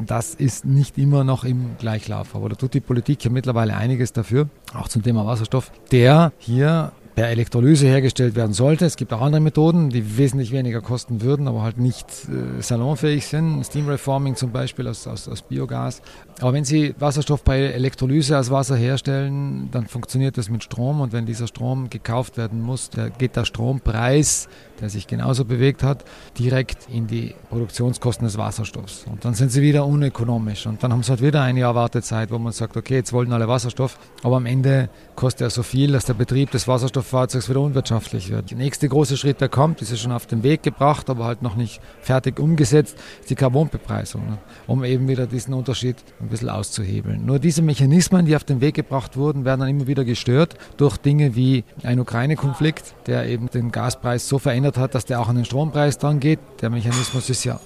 das 0.06 0.36
ist 0.36 0.66
nicht 0.66 0.98
immer 0.98 1.24
noch 1.24 1.44
im 1.44 1.78
Gleichlauf. 1.80 2.36
Aber 2.36 2.50
da 2.50 2.56
tut 2.56 2.74
die 2.74 2.80
Politik 2.80 3.24
ja 3.24 3.32
mittlerweile 3.32 3.76
einiges 3.76 4.14
dafür, 4.14 4.48
auch 4.74 4.88
zum 4.88 5.04
Thema 5.04 5.26
Wasserstoff, 5.26 5.72
der 5.92 6.32
hier 6.38 6.92
per 7.16 7.30
Elektrolyse 7.30 7.86
hergestellt 7.88 8.36
werden 8.36 8.54
sollte. 8.54 8.86
Es 8.86 8.96
gibt 8.96 9.14
auch 9.14 9.22
andere 9.22 9.42
Methoden, 9.42 9.90
die 9.90 10.18
wesentlich 10.18 10.52
weniger 10.52 10.82
kosten 10.82 11.22
würden, 11.22 11.48
aber 11.48 11.62
halt 11.62 11.78
nicht 11.78 12.08
äh, 12.08 12.62
salonfähig 12.62 13.28
sind. 13.28 13.64
Steam 13.64 13.88
Reforming 13.88 14.36
zum 14.36 14.52
Beispiel 14.52 14.88
aus, 14.88 15.08
aus, 15.08 15.28
aus 15.28 15.42
Biogas. 15.44 16.02
Aber 16.42 16.54
wenn 16.54 16.66
Sie 16.66 16.96
Wasserstoff 17.00 17.44
bei 17.44 17.60
Elektrolyse 17.60 18.38
aus 18.38 18.50
Wasser 18.50 18.76
herstellen, 18.76 19.70
dann 19.72 19.88
funktioniert 19.88 20.38
das 20.38 20.50
mit 20.50 20.64
Strom 20.64 21.02
und 21.02 21.14
wenn 21.14 21.26
dieser 21.26 21.48
Strom 21.48 21.90
gekauft 21.90 22.38
werden 22.38 22.62
muss, 22.62 22.90
da 22.90 23.10
geht 23.10 23.36
der 23.36 23.46
Strompreis, 23.46 24.50
der 24.80 24.90
sich 24.90 25.08
genauso 25.08 25.46
bewegt 25.46 25.84
hat, 25.84 26.04
direkt 26.38 26.90
in 26.90 27.08
die 27.08 27.36
Produktionskosten 27.50 28.26
des 28.26 28.38
Wasserstoffs. 28.38 29.06
Und 29.10 29.24
dann 29.24 29.36
sind 29.36 29.52
sie 29.52 29.62
wieder 29.62 29.86
unökonomisch 29.86 30.66
und 30.66 30.84
dann 30.84 30.92
haben 30.92 31.04
sie 31.04 31.12
halt 31.12 31.22
wieder 31.22 31.42
eine 31.42 31.60
Jahr 31.60 31.76
Wartezeit, 31.76 32.32
wo 32.32 32.40
man 32.40 32.52
sagt, 32.52 32.76
okay, 32.76 32.96
jetzt 32.96 33.14
wollen 33.14 33.32
alle 33.32 33.48
Wasserstoff, 33.48 33.98
aber 34.24 34.38
am 34.38 34.46
Ende 34.46 34.90
kostet 35.16 35.42
er 35.42 35.50
so 35.52 35.64
viel, 35.64 35.92
dass 35.92 36.06
der 36.06 36.16
Betrieb 36.16 36.52
des 36.52 36.68
Wasserstofffahrzeugs 37.04 37.50
wieder 37.50 37.62
unwirtschaftlich 37.62 38.30
wird. 38.30 38.52
Der 38.52 38.58
nächste 38.58 38.88
große 38.88 39.18
Schritt, 39.18 39.42
der 39.42 39.50
kommt, 39.50 39.82
ist 39.82 39.92
ja 39.92 39.98
schon 39.98 40.12
auf 40.12 40.26
den 40.26 40.44
Weg 40.44 40.64
gebracht, 40.64 41.10
aber 41.10 41.26
halt 41.26 41.42
noch 41.42 41.56
nicht 41.56 41.82
fertig 42.02 42.40
umgesetzt, 42.40 42.98
ist 43.20 43.30
die 43.30 43.36
Carbonbepreisung, 43.36 44.26
ne? 44.26 44.38
um 44.68 44.84
eben 44.84 45.08
wieder 45.08 45.28
diesen 45.28 45.54
Unterschied 45.54 45.98
ein 46.22 46.30
bisschen 46.30 46.50
auszuhebeln. 46.50 47.26
Nur 47.26 47.40
diese 47.40 47.62
Mechanismen, 47.62 48.26
die 48.26 48.36
auf 48.36 48.44
den 48.44 48.62
Weg 48.62 48.76
gebracht 48.76 49.18
wurden, 49.18 49.46
werden 49.46 49.62
dann 49.62 49.70
immer 49.70 49.88
wieder 49.88 50.06
gestört 50.06 50.56
durch 50.78 50.98
Dinge 50.98 51.36
wie 51.36 51.64
ein 51.84 52.00
Ukraine-Konflikt, 52.00 52.96
der 53.08 53.28
eben 53.28 53.50
den 53.50 53.72
Gaspreis 53.72 54.28
so 54.28 54.40
verändert 54.40 54.78
hat, 54.78 54.96
dass 54.96 55.06
der 55.06 55.20
auch 55.20 55.28
an 55.30 55.36
den 55.36 55.46
Strompreis 55.46 55.98
dran 55.98 56.20
geht. 56.20 56.40
Der 56.62 56.70
Mechanismus 56.70 57.30
ist 57.30 57.44
ja 57.44 57.60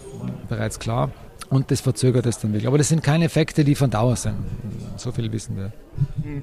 bereits 0.50 0.79
klar 0.79 1.12
und 1.50 1.72
das 1.72 1.82
verzögert 1.82 2.25
es 2.25 2.39
dann 2.39 2.51
wirklich. 2.51 2.68
Aber 2.68 2.77
das 2.77 2.89
sind 2.89 3.04
keine 3.04 3.25
Effekte, 3.25 3.63
die 3.63 3.75
von 3.75 3.89
Dauer 3.89 4.16
sind. 4.16 4.36
So 4.98 5.12
viel 5.12 5.32
wissen 5.32 5.56
wir. 5.56 5.72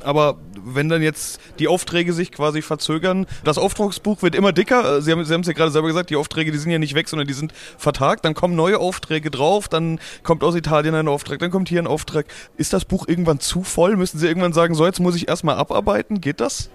Aber 0.03 0.39
wenn 0.65 0.89
dann 0.89 1.03
jetzt 1.03 1.41
die 1.59 1.69
Aufträge 1.69 2.13
sich 2.13 2.33
quasi 2.33 2.63
verzögern, 2.63 3.27
das 3.45 3.59
Auftragsbuch 3.59 4.23
wird 4.23 4.35
immer 4.35 4.53
dicker. 4.53 5.03
Sie 5.03 5.13
haben 5.13 5.21
es 5.21 5.29
ja 5.29 5.53
gerade 5.53 5.71
selber 5.71 5.89
gesagt, 5.89 6.11
die 6.11 6.17
Aufträge, 6.17 6.51
die 6.53 6.59
sind 6.59 6.71
ja 6.71 6.79
nicht 6.79 6.95
weg, 6.95 7.09
sondern 7.09 7.29
die 7.29 7.35
sind 7.35 7.53
vertagt. 7.77 8.25
Dann 8.25 8.35
kommen 8.35 8.57
neue 8.57 8.79
Aufträge 8.79 9.31
drauf, 9.31 9.69
dann 9.69 10.01
kommt 10.23 10.43
aus 10.43 10.55
Italien 10.55 10.95
ein 10.95 11.09
Auftrag, 11.09 11.39
dann 11.39 11.51
kommt 11.51 11.69
hier 11.69 11.83
ein 11.83 11.87
Auftrag. 11.87 12.27
Ist 12.57 12.73
das 12.73 12.85
Buch 12.85 13.07
irgendwann 13.07 13.41
zu 13.41 13.63
voll? 13.63 13.97
Müssen 13.97 14.19
Sie 14.19 14.27
irgendwann 14.27 14.53
sagen, 14.53 14.75
so 14.75 14.87
jetzt 14.87 15.01
muss 15.01 15.17
ich 15.17 15.29
erstmal 15.29 15.57
abarbeiten? 15.57 16.21
Geht 16.21 16.41
das? 16.41 16.71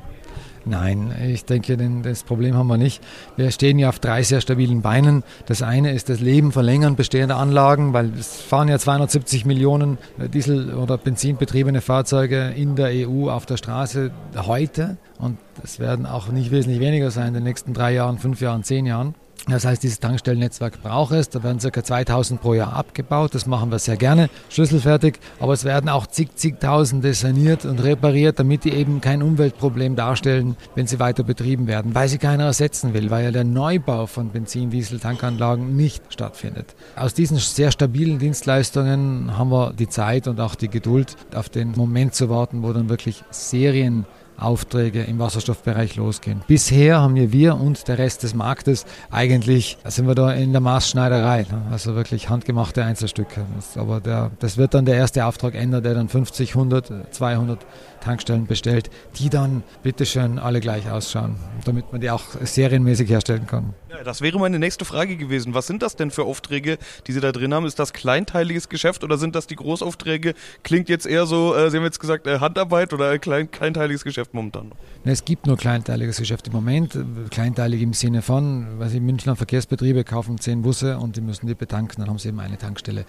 Nein, 0.65 1.13
ich 1.25 1.45
denke, 1.45 1.77
das 2.03 2.23
Problem 2.23 2.55
haben 2.55 2.67
wir 2.67 2.77
nicht. 2.77 3.01
Wir 3.37 3.51
stehen 3.51 3.79
ja 3.79 3.89
auf 3.89 3.99
drei 3.99 4.23
sehr 4.23 4.41
stabilen 4.41 4.81
Beinen. 4.81 5.23
Das 5.45 5.61
eine 5.61 5.93
ist 5.93 6.09
das 6.09 6.19
Leben 6.19 6.51
verlängern 6.51 6.95
bestehender 6.95 7.37
Anlagen, 7.37 7.93
weil 7.93 8.11
es 8.19 8.41
fahren 8.41 8.67
ja 8.67 8.77
270 8.77 9.45
Millionen 9.45 9.97
Diesel- 10.33 10.73
oder 10.73 10.97
Benzinbetriebene 10.97 11.81
Fahrzeuge 11.81 12.53
in 12.55 12.75
der 12.75 12.89
EU 13.07 13.29
auf 13.29 13.45
der 13.45 13.57
Straße 13.57 14.11
heute. 14.35 14.97
Und 15.17 15.37
es 15.63 15.79
werden 15.79 16.05
auch 16.05 16.29
nicht 16.29 16.51
wesentlich 16.51 16.79
weniger 16.79 17.11
sein 17.11 17.29
in 17.29 17.33
den 17.35 17.43
nächsten 17.43 17.73
drei 17.73 17.93
Jahren, 17.93 18.17
fünf 18.17 18.41
Jahren, 18.41 18.63
zehn 18.63 18.85
Jahren. 18.85 19.15
Das 19.47 19.65
heißt, 19.65 19.81
dieses 19.83 19.99
Tankstellennetzwerk 19.99 20.81
braucht 20.81 21.13
es. 21.13 21.29
Da 21.29 21.43
werden 21.43 21.59
ca. 21.59 21.83
2000 21.83 22.41
pro 22.41 22.53
Jahr 22.53 22.73
abgebaut. 22.73 23.33
Das 23.33 23.45
machen 23.45 23.71
wir 23.71 23.79
sehr 23.79 23.97
gerne, 23.97 24.29
schlüsselfertig. 24.49 25.19
Aber 25.39 25.53
es 25.53 25.63
werden 25.63 25.89
auch 25.89 26.07
zig, 26.07 26.35
zigtausende 26.35 27.13
saniert 27.13 27.65
und 27.65 27.83
repariert, 27.83 28.39
damit 28.39 28.63
die 28.63 28.73
eben 28.73 29.01
kein 29.01 29.23
Umweltproblem 29.23 29.95
darstellen, 29.95 30.55
wenn 30.75 30.87
sie 30.87 30.99
weiter 30.99 31.23
betrieben 31.23 31.67
werden. 31.67 31.95
Weil 31.95 32.09
sie 32.09 32.17
keiner 32.17 32.45
ersetzen 32.45 32.93
will, 32.93 33.09
weil 33.09 33.25
ja 33.25 33.31
der 33.31 33.43
Neubau 33.43 34.05
von 34.05 34.29
Benzin-, 34.29 34.69
Diesel-, 34.69 34.99
Tankanlagen 34.99 35.75
nicht 35.75 36.03
stattfindet. 36.09 36.75
Aus 36.95 37.13
diesen 37.13 37.37
sehr 37.37 37.71
stabilen 37.71 38.19
Dienstleistungen 38.19 39.37
haben 39.37 39.51
wir 39.51 39.73
die 39.73 39.89
Zeit 39.89 40.27
und 40.27 40.39
auch 40.39 40.55
die 40.55 40.69
Geduld, 40.69 41.15
auf 41.33 41.49
den 41.49 41.71
Moment 41.71 42.13
zu 42.13 42.29
warten, 42.29 42.63
wo 42.63 42.73
dann 42.73 42.89
wirklich 42.89 43.23
Serien 43.31 44.05
Aufträge 44.41 45.03
im 45.03 45.19
Wasserstoffbereich 45.19 45.95
losgehen. 45.95 46.41
Bisher 46.47 47.01
haben 47.01 47.15
wir 47.15 47.55
und 47.55 47.87
der 47.87 47.97
Rest 47.97 48.23
des 48.23 48.33
Marktes 48.33 48.85
eigentlich, 49.11 49.77
sind 49.85 50.07
wir 50.07 50.15
da 50.15 50.31
in 50.31 50.51
der 50.51 50.61
Maßschneiderei, 50.61 51.45
ne? 51.49 51.63
also 51.71 51.95
wirklich 51.95 52.29
handgemachte 52.29 52.83
Einzelstücke. 52.83 53.45
Aber 53.75 53.99
der, 53.99 54.31
das 54.39 54.57
wird 54.57 54.73
dann 54.73 54.85
der 54.85 54.95
erste 54.95 55.25
Auftrag 55.25 55.55
ändern, 55.55 55.83
der 55.83 55.93
dann 55.93 56.09
50, 56.09 56.55
100, 56.55 57.13
200 57.13 57.59
Tankstellen 58.01 58.47
bestellt, 58.47 58.89
die 59.17 59.29
dann 59.29 59.63
bitteschön 59.83 60.39
alle 60.39 60.59
gleich 60.59 60.89
ausschauen, 60.89 61.35
damit 61.65 61.91
man 61.91 62.01
die 62.01 62.09
auch 62.09 62.23
serienmäßig 62.41 63.09
herstellen 63.09 63.45
kann. 63.45 63.73
Das 64.03 64.21
wäre 64.21 64.39
meine 64.39 64.59
nächste 64.59 64.85
Frage 64.85 65.17
gewesen. 65.17 65.53
Was 65.53 65.67
sind 65.67 65.81
das 65.81 65.95
denn 65.95 66.11
für 66.11 66.23
Aufträge, 66.23 66.77
die 67.07 67.11
Sie 67.11 67.19
da 67.19 67.31
drin 67.31 67.53
haben? 67.53 67.65
Ist 67.65 67.79
das 67.79 67.91
kleinteiliges 67.91 68.69
Geschäft 68.69 69.03
oder 69.03 69.17
sind 69.17 69.35
das 69.35 69.47
die 69.47 69.55
Großaufträge? 69.55 70.35
Klingt 70.63 70.89
jetzt 70.89 71.05
eher 71.05 71.25
so, 71.25 71.55
äh, 71.55 71.69
Sie 71.69 71.77
haben 71.77 71.83
jetzt 71.83 71.99
gesagt, 71.99 72.27
äh, 72.27 72.39
Handarbeit 72.39 72.93
oder 72.93 73.17
klein, 73.19 73.51
kleinteiliges 73.51 74.03
Geschäft 74.03 74.33
momentan? 74.33 74.71
Es 75.03 75.25
gibt 75.25 75.47
nur 75.47 75.57
kleinteiliges 75.57 76.17
Geschäft 76.17 76.47
im 76.47 76.53
Moment. 76.53 76.97
Kleinteilig 77.29 77.81
im 77.81 77.93
Sinne 77.93 78.21
von, 78.21 78.79
weil 78.79 78.89
Sie 78.89 78.99
Münchner 78.99 79.35
Verkehrsbetriebe 79.35 80.03
kaufen 80.03 80.39
zehn 80.39 80.61
Busse 80.61 80.97
und 80.97 81.17
die 81.17 81.21
müssen 81.21 81.47
die 81.47 81.55
betanken, 81.55 81.99
dann 81.99 82.09
haben 82.09 82.19
sie 82.19 82.29
eben 82.29 82.39
eine 82.39 82.57
Tankstelle. 82.57 83.05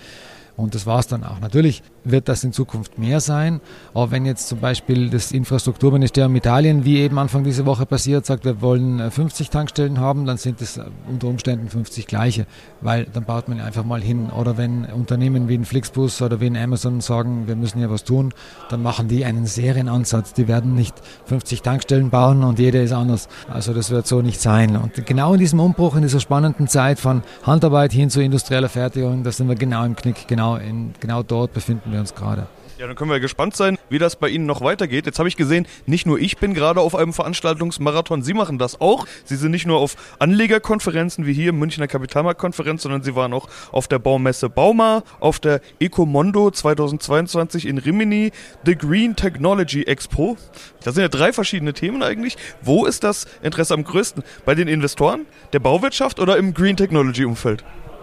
Und 0.61 0.75
das 0.75 0.87
war 0.87 0.99
es 0.99 1.07
dann 1.07 1.25
auch. 1.25 1.41
Natürlich 1.41 1.83
wird 2.05 2.29
das 2.29 2.45
in 2.45 2.53
Zukunft 2.53 2.99
mehr 2.99 3.21
sein, 3.21 3.61
aber 3.95 4.11
wenn 4.11 4.27
jetzt 4.27 4.49
zum 4.49 4.61
Beispiel 4.61 5.11
das 5.11 5.33
Infrastrukturministerium 5.33 6.35
Italien, 6.37 6.85
wie 6.85 6.99
eben 6.99 7.19
Anfang 7.19 7.45
dieser 7.45 7.67
Woche 7.67 7.87
passiert, 7.87 8.27
sagt, 8.27 8.45
wir 8.45 8.61
wollen 8.61 9.11
50 9.11 9.47
äh, 9.47 9.51
Tankstellen 9.51 10.01
haben, 10.01 10.27
dann 10.27 10.37
sind 10.37 10.61
es 10.61 10.81
unter 11.09 11.29
Umständen 11.29 11.69
50 11.69 12.07
gleiche, 12.07 12.47
weil 12.81 13.05
dann 13.05 13.25
baut 13.25 13.49
man 13.49 13.61
einfach 13.61 13.85
mal 13.85 14.01
hin. 14.01 14.31
Oder 14.31 14.57
wenn 14.57 14.85
Unternehmen 14.85 15.49
wie 15.49 15.55
ein 15.55 15.65
Flixbus 15.65 16.23
oder 16.23 16.41
wie 16.41 16.47
ein 16.47 16.57
Amazon 16.57 17.01
sagen, 17.01 17.47
wir 17.47 17.57
müssen 17.57 17.79
hier 17.79 17.91
was 17.91 18.05
tun, 18.05 18.33
dann 18.69 18.83
machen 18.83 19.09
die 19.09 19.25
einen 19.25 19.47
Serienansatz. 19.47 20.33
Die 20.33 20.49
werden 20.49 20.75
nicht 20.75 20.95
50 21.27 21.63
Tankstellen 21.63 22.11
bauen 22.11 22.45
und 22.45 22.59
jede 22.59 22.83
ist 22.83 22.93
anders. 22.93 23.29
Also 23.49 23.73
das 23.73 23.91
wird 23.91 24.07
so 24.07 24.23
nicht 24.23 24.41
sein. 24.41 24.77
Und 24.77 25.07
genau 25.07 25.35
in 25.35 25.41
diesem 25.41 25.61
Umbruch, 25.61 25.97
in 25.97 26.03
dieser 26.03 26.21
spannenden 26.21 26.69
Zeit 26.69 26.99
von 26.99 27.23
Handarbeit 27.43 27.93
hin 27.93 28.11
zu 28.11 28.21
industrieller 28.23 28.69
Fertigung, 28.69 29.23
da 29.23 29.33
sind 29.33 29.49
wir 29.49 29.57
genau 29.57 29.85
im 29.85 29.97
Knick, 29.97 30.29
genau 30.29 30.50
genau, 30.57 30.71
in, 30.71 30.95
genau 31.01 31.23
dort 31.23 31.53
befinden 31.53 31.93
wir 31.93 32.01
uns 32.01 32.15
gerade. 32.15 32.47
Ja, 32.79 32.87
dann 32.87 32.97
können 32.97 33.11
wir 33.11 33.21
gespannt 33.21 33.55
sein, 33.55 33.77
wie 33.91 33.99
das 33.99 34.17
bei 34.17 34.31
Ihnen 34.31 34.47
noch 34.47 34.63
weitergeht. 34.63 35.05
Jetzt 35.05 35.19
habe 35.19 35.29
ich 35.29 35.37
gesehen, 35.37 35.67
nicht 35.85 36.07
nur 36.07 36.19
ich 36.19 36.39
bin 36.39 36.55
gerade 36.55 36.81
auf 36.81 36.95
einem 36.95 37.13
Veranstaltungsmarathon, 37.13 38.23
Sie 38.23 38.33
machen 38.33 38.57
das 38.57 38.81
auch. 38.81 39.07
Sie 39.27 39.37
sind 39.37 39.51
nicht 39.51 39.67
nur 39.67 39.79
auf 39.79 39.97
Anlegerkonferenzen 40.19 41.27
wie 41.27 41.35
hier 41.35 41.53
Münchner 41.53 41.89
Kapitalmarktkonferenz, 41.89 42.81
sondern 42.81 43.03
Sie 43.03 43.15
waren 43.15 43.35
auch 43.35 43.49
auf 43.71 43.87
der 43.87 43.99
Baumesse 43.99 44.49
Bauma, 44.49 45.03
auf 45.21 45.41
der 45.41 45.61
Ecomondo 45.79 46.51
2022 46.51 47.67
in 47.67 47.77
Rimini, 47.77 48.33
The 48.65 48.77
Green 48.77 49.15
Technology 49.15 49.83
Expo. 49.83 50.39
Das 50.83 50.95
sind 50.95 51.03
ja 51.03 51.09
drei 51.09 51.35
verschiedene 51.35 51.75
Themen 51.75 52.03
eigentlich. 52.03 52.39
Wo 52.63 52.87
ist 52.87 53.05
das 53.05 53.27
Interesse 53.43 53.75
am 53.75 53.85
größten? 53.85 54.23
Bei 54.47 54.55
den 54.55 54.69
Investoren, 54.69 55.27
der 55.53 55.59
Bauwirtschaft 55.59 56.19
oder 56.19 56.39
im 56.39 56.55
Green 56.55 56.79
Technology 56.79 57.27
Umfeld? 57.27 57.63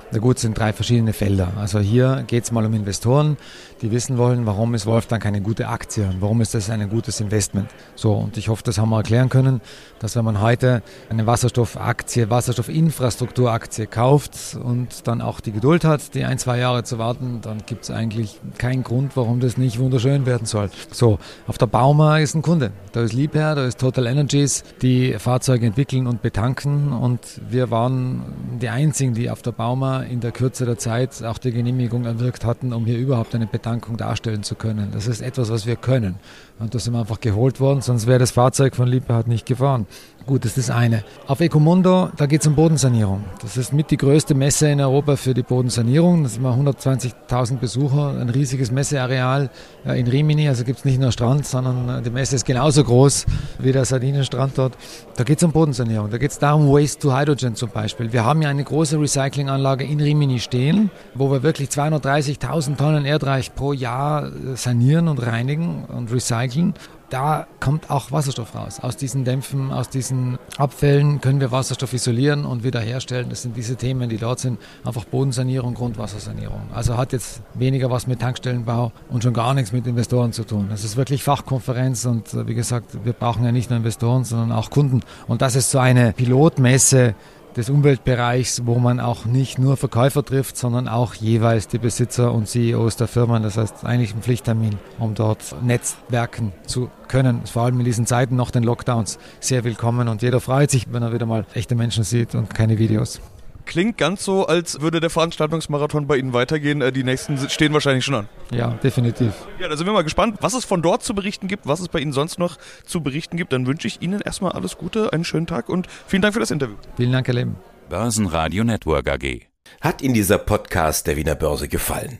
Na 0.10 0.20
gut, 0.20 0.40
sind 0.40 0.58
drei 0.58 0.72
verschiedene 0.72 1.12
Felder. 1.12 1.52
Also 1.58 1.80
hier 1.80 2.24
geht 2.28 2.46
es 2.46 2.52
mal 2.54 2.66
um 2.66 2.74
Investoren, 2.74 3.36
die 3.82 3.92
wissen 3.92 4.18
wollen, 4.18 4.46
warum 4.46 4.74
ist 4.74 4.86
Wolfgang 4.86 5.26
eine 5.26 5.42
gute 5.42 5.68
Aktie 5.68 6.06
und 6.08 6.22
warum 6.22 6.40
ist 6.40 6.54
das 6.54 6.70
ein 6.70 6.90
gutes 6.90 7.20
Investment. 7.20 7.70
So, 7.96 8.14
und 8.14 8.38
ich 8.38 8.48
hoffe, 8.48 8.64
das 8.64 8.78
haben 8.78 8.90
wir 8.90 8.98
erklären 8.98 9.28
können, 9.28 9.60
dass 10.00 10.16
wenn 10.16 10.24
man 10.24 10.40
heute 10.40 10.82
eine 11.10 11.28
Wasserstoffaktie, 11.28 12.30
Wasserstoffinfrastrukturaktie 12.30 13.86
kauft 13.86 14.58
und 14.64 15.08
dann 15.08 15.22
auch 15.22 15.42
die 15.42 15.52
Geduld 15.52 15.84
hat, 15.84 16.14
die 16.16 16.24
ein, 16.24 16.40
zwei 16.40 16.58
Jahre 16.58 16.84
zu 16.84 17.00
warten, 17.00 17.40
dann 17.42 17.64
gibt 17.66 17.84
es 17.84 17.92
eigentlich 17.92 18.40
keinen 18.58 18.84
Grund, 18.84 19.18
warum 19.18 19.42
das 19.42 19.58
nicht 19.58 19.78
wunderschön 19.78 20.26
werden 20.26 20.46
soll. 20.46 20.70
So, 20.92 21.20
auf 21.48 21.58
der 21.58 21.68
Bauma 21.68 22.20
ist 22.20 22.34
ein 22.34 22.42
Kunde. 22.42 22.72
Da 22.94 23.02
ist 23.02 23.12
Liebherr, 23.12 23.56
da 23.56 23.66
ist 23.66 23.80
Total 23.80 24.06
Energies, 24.06 24.64
die 24.82 25.16
Fahrzeuge 25.20 25.66
entwickeln 25.66 26.08
und 26.08 26.22
betanken 26.22 26.94
und 26.94 27.20
wir 27.50 27.72
waren 27.72 28.58
die 28.62 28.70
einzigen, 28.70 29.14
die 29.14 29.30
auf 29.30 29.42
der 29.42 29.52
Bauma 29.52 29.97
in 30.04 30.20
der 30.20 30.32
Kürze 30.32 30.66
der 30.66 30.78
Zeit 30.78 31.24
auch 31.24 31.38
die 31.38 31.52
Genehmigung 31.52 32.06
erwirkt 32.06 32.46
hatten, 32.46 32.74
um 32.74 32.86
hier 32.86 32.98
überhaupt 32.98 33.36
eine 33.36 33.48
Erkrankung 33.52 33.98
darstellen 33.98 34.44
zu 34.44 34.56
können. 34.56 34.90
Das 34.92 35.08
ist 35.08 35.22
etwas, 35.22 35.50
was 35.50 35.66
wir 35.66 35.76
können. 35.76 36.16
Und 36.60 36.74
da 36.74 36.80
sind 36.80 36.94
wir 36.94 37.00
einfach 37.00 37.20
geholt 37.20 37.60
worden, 37.60 37.82
sonst 37.82 38.08
wäre 38.08 38.20
das 38.20 38.32
Fahrzeug 38.32 38.76
von 38.76 38.88
Liebherr 38.88 39.24
nicht 39.28 39.46
gefahren. 39.46 39.86
Gut, 40.28 40.44
das 40.44 40.58
ist 40.58 40.68
das 40.68 40.76
eine. 40.76 41.06
Auf 41.26 41.40
Ecomundo, 41.40 42.10
da 42.18 42.26
geht 42.26 42.42
es 42.42 42.48
um 42.48 42.56
Bodensanierung. 42.56 43.24
Das 43.42 43.56
ist 43.56 43.72
mit 43.72 43.92
die 43.92 43.96
größte 43.96 44.36
Messe 44.36 44.68
in 44.68 44.82
Europa 44.82 45.16
für 45.16 45.34
die 45.34 45.42
Bodensanierung. 45.42 46.24
Das 46.24 46.34
sind 46.34 46.44
mal 46.44 46.54
120.000 46.54 47.60
Besucher, 47.60 48.20
ein 48.20 48.28
riesiges 48.30 48.70
Messeareal 48.70 49.50
in 49.86 50.06
Rimini. 50.06 50.50
Also 50.50 50.66
gibt 50.66 50.80
es 50.80 50.86
nicht 50.86 51.00
nur 51.00 51.14
Strand, 51.14 51.46
sondern 51.46 51.88
äh, 51.88 52.02
die 52.02 52.10
Messe 52.10 52.36
ist 52.36 52.44
genauso 52.46 52.84
groß 52.84 53.26
wie 53.60 53.72
der 53.72 53.86
Sardinenstrand 53.86 54.58
dort. 54.58 54.74
Da 55.16 55.24
geht 55.24 55.38
es 55.38 55.44
um 55.46 55.54
Bodensanierung. 55.54 56.10
Da 56.10 56.18
geht 56.18 56.32
es 56.32 56.40
darum, 56.40 56.68
Waste 56.68 57.00
to 57.00 57.18
Hydrogen 57.18 57.56
zum 57.56 57.70
Beispiel. 57.70 58.12
Wir 58.12 58.26
haben 58.26 58.42
ja 58.42 58.50
eine 58.50 58.66
große 58.66 59.00
Recyclinganlage 59.00 59.86
in 59.88 60.00
Rimini 60.00 60.40
stehen, 60.40 60.92
wo 61.14 61.32
wir 61.32 61.44
wirklich 61.44 61.70
230.000 61.70 62.78
Tonnen 62.78 63.06
Erdreich 63.06 63.56
pro 63.56 63.74
Jahr 63.74 64.28
äh, 64.28 64.56
sanieren 64.56 65.08
und 65.08 65.26
reinigen 65.26 65.86
und 65.86 66.12
recyceln 66.12 66.74
da 67.10 67.48
kommt 67.60 67.90
auch 67.90 68.12
Wasserstoff 68.12 68.54
raus. 68.54 68.80
Aus 68.82 68.98
diesen 68.98 69.24
Dämpfen, 69.24 69.72
aus 69.72 69.90
diesen 69.90 70.38
Abfällen 70.58 71.22
können 71.22 71.40
wir 71.40 71.52
Wasserstoff 71.52 71.94
isolieren 71.94 72.46
und 72.46 72.64
wiederherstellen. 72.64 73.30
Das 73.30 73.42
sind 73.42 73.56
diese 73.56 73.76
Themen, 73.76 74.10
die 74.10 74.18
dort 74.18 74.40
sind. 74.40 74.60
Einfach 74.84 75.06
Bodensanierung, 75.06 75.74
Grundwassersanierung. 75.74 76.62
Also 76.74 76.98
hat 76.98 77.14
jetzt 77.14 77.42
weniger 77.54 77.90
was 77.90 78.08
mit 78.08 78.20
Tankstellenbau 78.20 78.92
und 79.10 79.24
schon 79.24 79.34
gar 79.34 79.54
nichts 79.54 79.72
mit 79.72 79.88
Investoren 79.88 80.34
zu 80.34 80.44
tun. 80.44 80.68
Das 80.70 80.84
ist 80.84 80.98
wirklich 80.98 81.24
Fachkonferenz 81.24 82.06
und 82.06 82.34
äh, 82.34 82.48
wie 82.48 82.56
gesagt, 82.56 82.98
wir 83.06 83.14
brauchen 83.14 83.46
ja 83.46 83.52
nicht 83.52 83.70
nur 83.70 83.78
Investoren, 83.78 84.26
sondern 84.26 84.52
auch 84.52 84.70
Kunden. 84.70 85.02
Und 85.28 85.42
das 85.42 85.56
ist 85.56 85.72
so 85.72 85.80
eine 85.80 86.12
Pilotmesse, 86.12 87.16
des 87.56 87.70
Umweltbereichs, 87.70 88.66
wo 88.66 88.76
man 88.76 89.00
auch 89.00 89.26
nicht 89.26 89.60
nur 89.60 89.78
Verkäufer 89.78 90.24
trifft, 90.24 90.58
sondern 90.58 90.88
auch 90.88 91.14
jeweils 91.16 91.68
die 91.68 91.78
Besitzer 91.78 92.34
und 92.34 92.48
CEOs 92.48 92.98
der 92.98 93.08
Firmen. 93.08 93.44
Das 93.44 93.58
heißt 93.58 93.86
eigentlich 93.86 94.14
ein 94.14 94.22
Pflichttermin, 94.22 94.78
um 95.00 95.16
dort 95.16 95.56
netzwerken 95.64 96.54
zu 96.66 96.90
können. 97.08 97.42
Vor 97.46 97.64
allem 97.64 97.80
in 97.80 97.86
diesen 97.86 98.06
Zeiten 98.06 98.36
noch 98.36 98.52
den 98.52 98.64
Lockdowns 98.64 99.18
sehr 99.40 99.64
willkommen 99.64 100.08
und 100.08 100.22
jeder 100.22 100.40
freut 100.40 100.72
sich, 100.72 100.86
wenn 100.92 101.04
er 101.04 101.14
wieder 101.14 101.26
mal 101.26 101.46
echte 101.54 101.76
Menschen 101.76 102.04
sieht 102.04 102.36
und 102.36 102.54
keine 102.54 102.78
Videos 102.78 103.22
klingt 103.68 103.98
ganz 103.98 104.24
so, 104.24 104.48
als 104.48 104.82
würde 104.82 105.00
der 105.00 105.10
Veranstaltungsmarathon 105.10 106.08
bei 106.08 106.18
Ihnen 106.18 106.34
weitergehen. 106.34 106.82
Äh, 106.82 106.92
die 106.92 107.04
nächsten 107.04 107.38
stehen 107.50 107.74
wahrscheinlich 107.74 108.06
schon 108.06 108.16
an. 108.16 108.30
Ja, 108.52 108.70
definitiv. 108.72 109.34
Ja, 109.60 109.68
da 109.68 109.78
sind 109.78 109.86
wir 109.86 109.94
mal 109.94 110.04
gespannt, 110.04 110.38
was 110.42 110.54
es 110.54 110.66
von 110.66 110.82
dort 110.82 111.04
zu 111.04 111.14
berichten 111.14 111.48
gibt, 111.48 111.68
was 111.68 111.80
es 111.80 111.90
bei 111.90 112.00
Ihnen 112.00 112.14
sonst 112.14 112.40
noch 112.40 112.58
zu 112.86 113.02
berichten 113.02 113.38
gibt. 113.38 113.54
Dann 113.54 113.68
wünsche 113.68 113.88
ich 113.88 114.02
Ihnen 114.02 114.22
erstmal 114.22 114.54
alles 114.54 114.78
Gute, 114.78 115.14
einen 115.14 115.24
schönen 115.24 115.46
Tag 115.46 115.70
und 115.70 115.88
vielen 116.08 116.22
Dank 116.22 116.34
für 116.34 116.40
das 116.40 116.52
Interview. 116.52 116.76
Vielen 116.96 117.12
Dank, 117.12 117.28
Herr 117.28 117.36
Leben. 117.36 117.56
Börsenradio 117.90 118.64
Network 118.64 119.10
AG. 119.10 119.42
Hat 119.82 120.02
Ihnen 120.02 120.14
dieser 120.14 120.38
Podcast 120.38 121.08
der 121.08 121.18
Wiener 121.18 121.36
Börse 121.36 121.68
gefallen? 121.68 122.20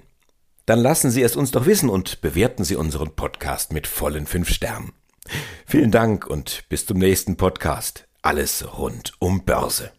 Dann 0.66 0.80
lassen 0.80 1.12
Sie 1.12 1.22
es 1.22 1.36
uns 1.36 1.52
doch 1.52 1.66
wissen 1.66 1.90
und 1.90 2.22
bewerten 2.22 2.66
Sie 2.66 2.76
unseren 2.76 3.16
Podcast 3.16 3.72
mit 3.72 3.88
vollen 3.88 4.28
fünf 4.28 4.50
Sternen. 4.50 4.92
Vielen 5.66 5.92
Dank 5.92 6.28
und 6.28 6.66
bis 6.70 6.86
zum 6.86 6.98
nächsten 6.98 7.38
Podcast. 7.38 8.06
Alles 8.22 8.78
rund 8.78 9.14
um 9.20 9.46
Börse. 9.46 9.92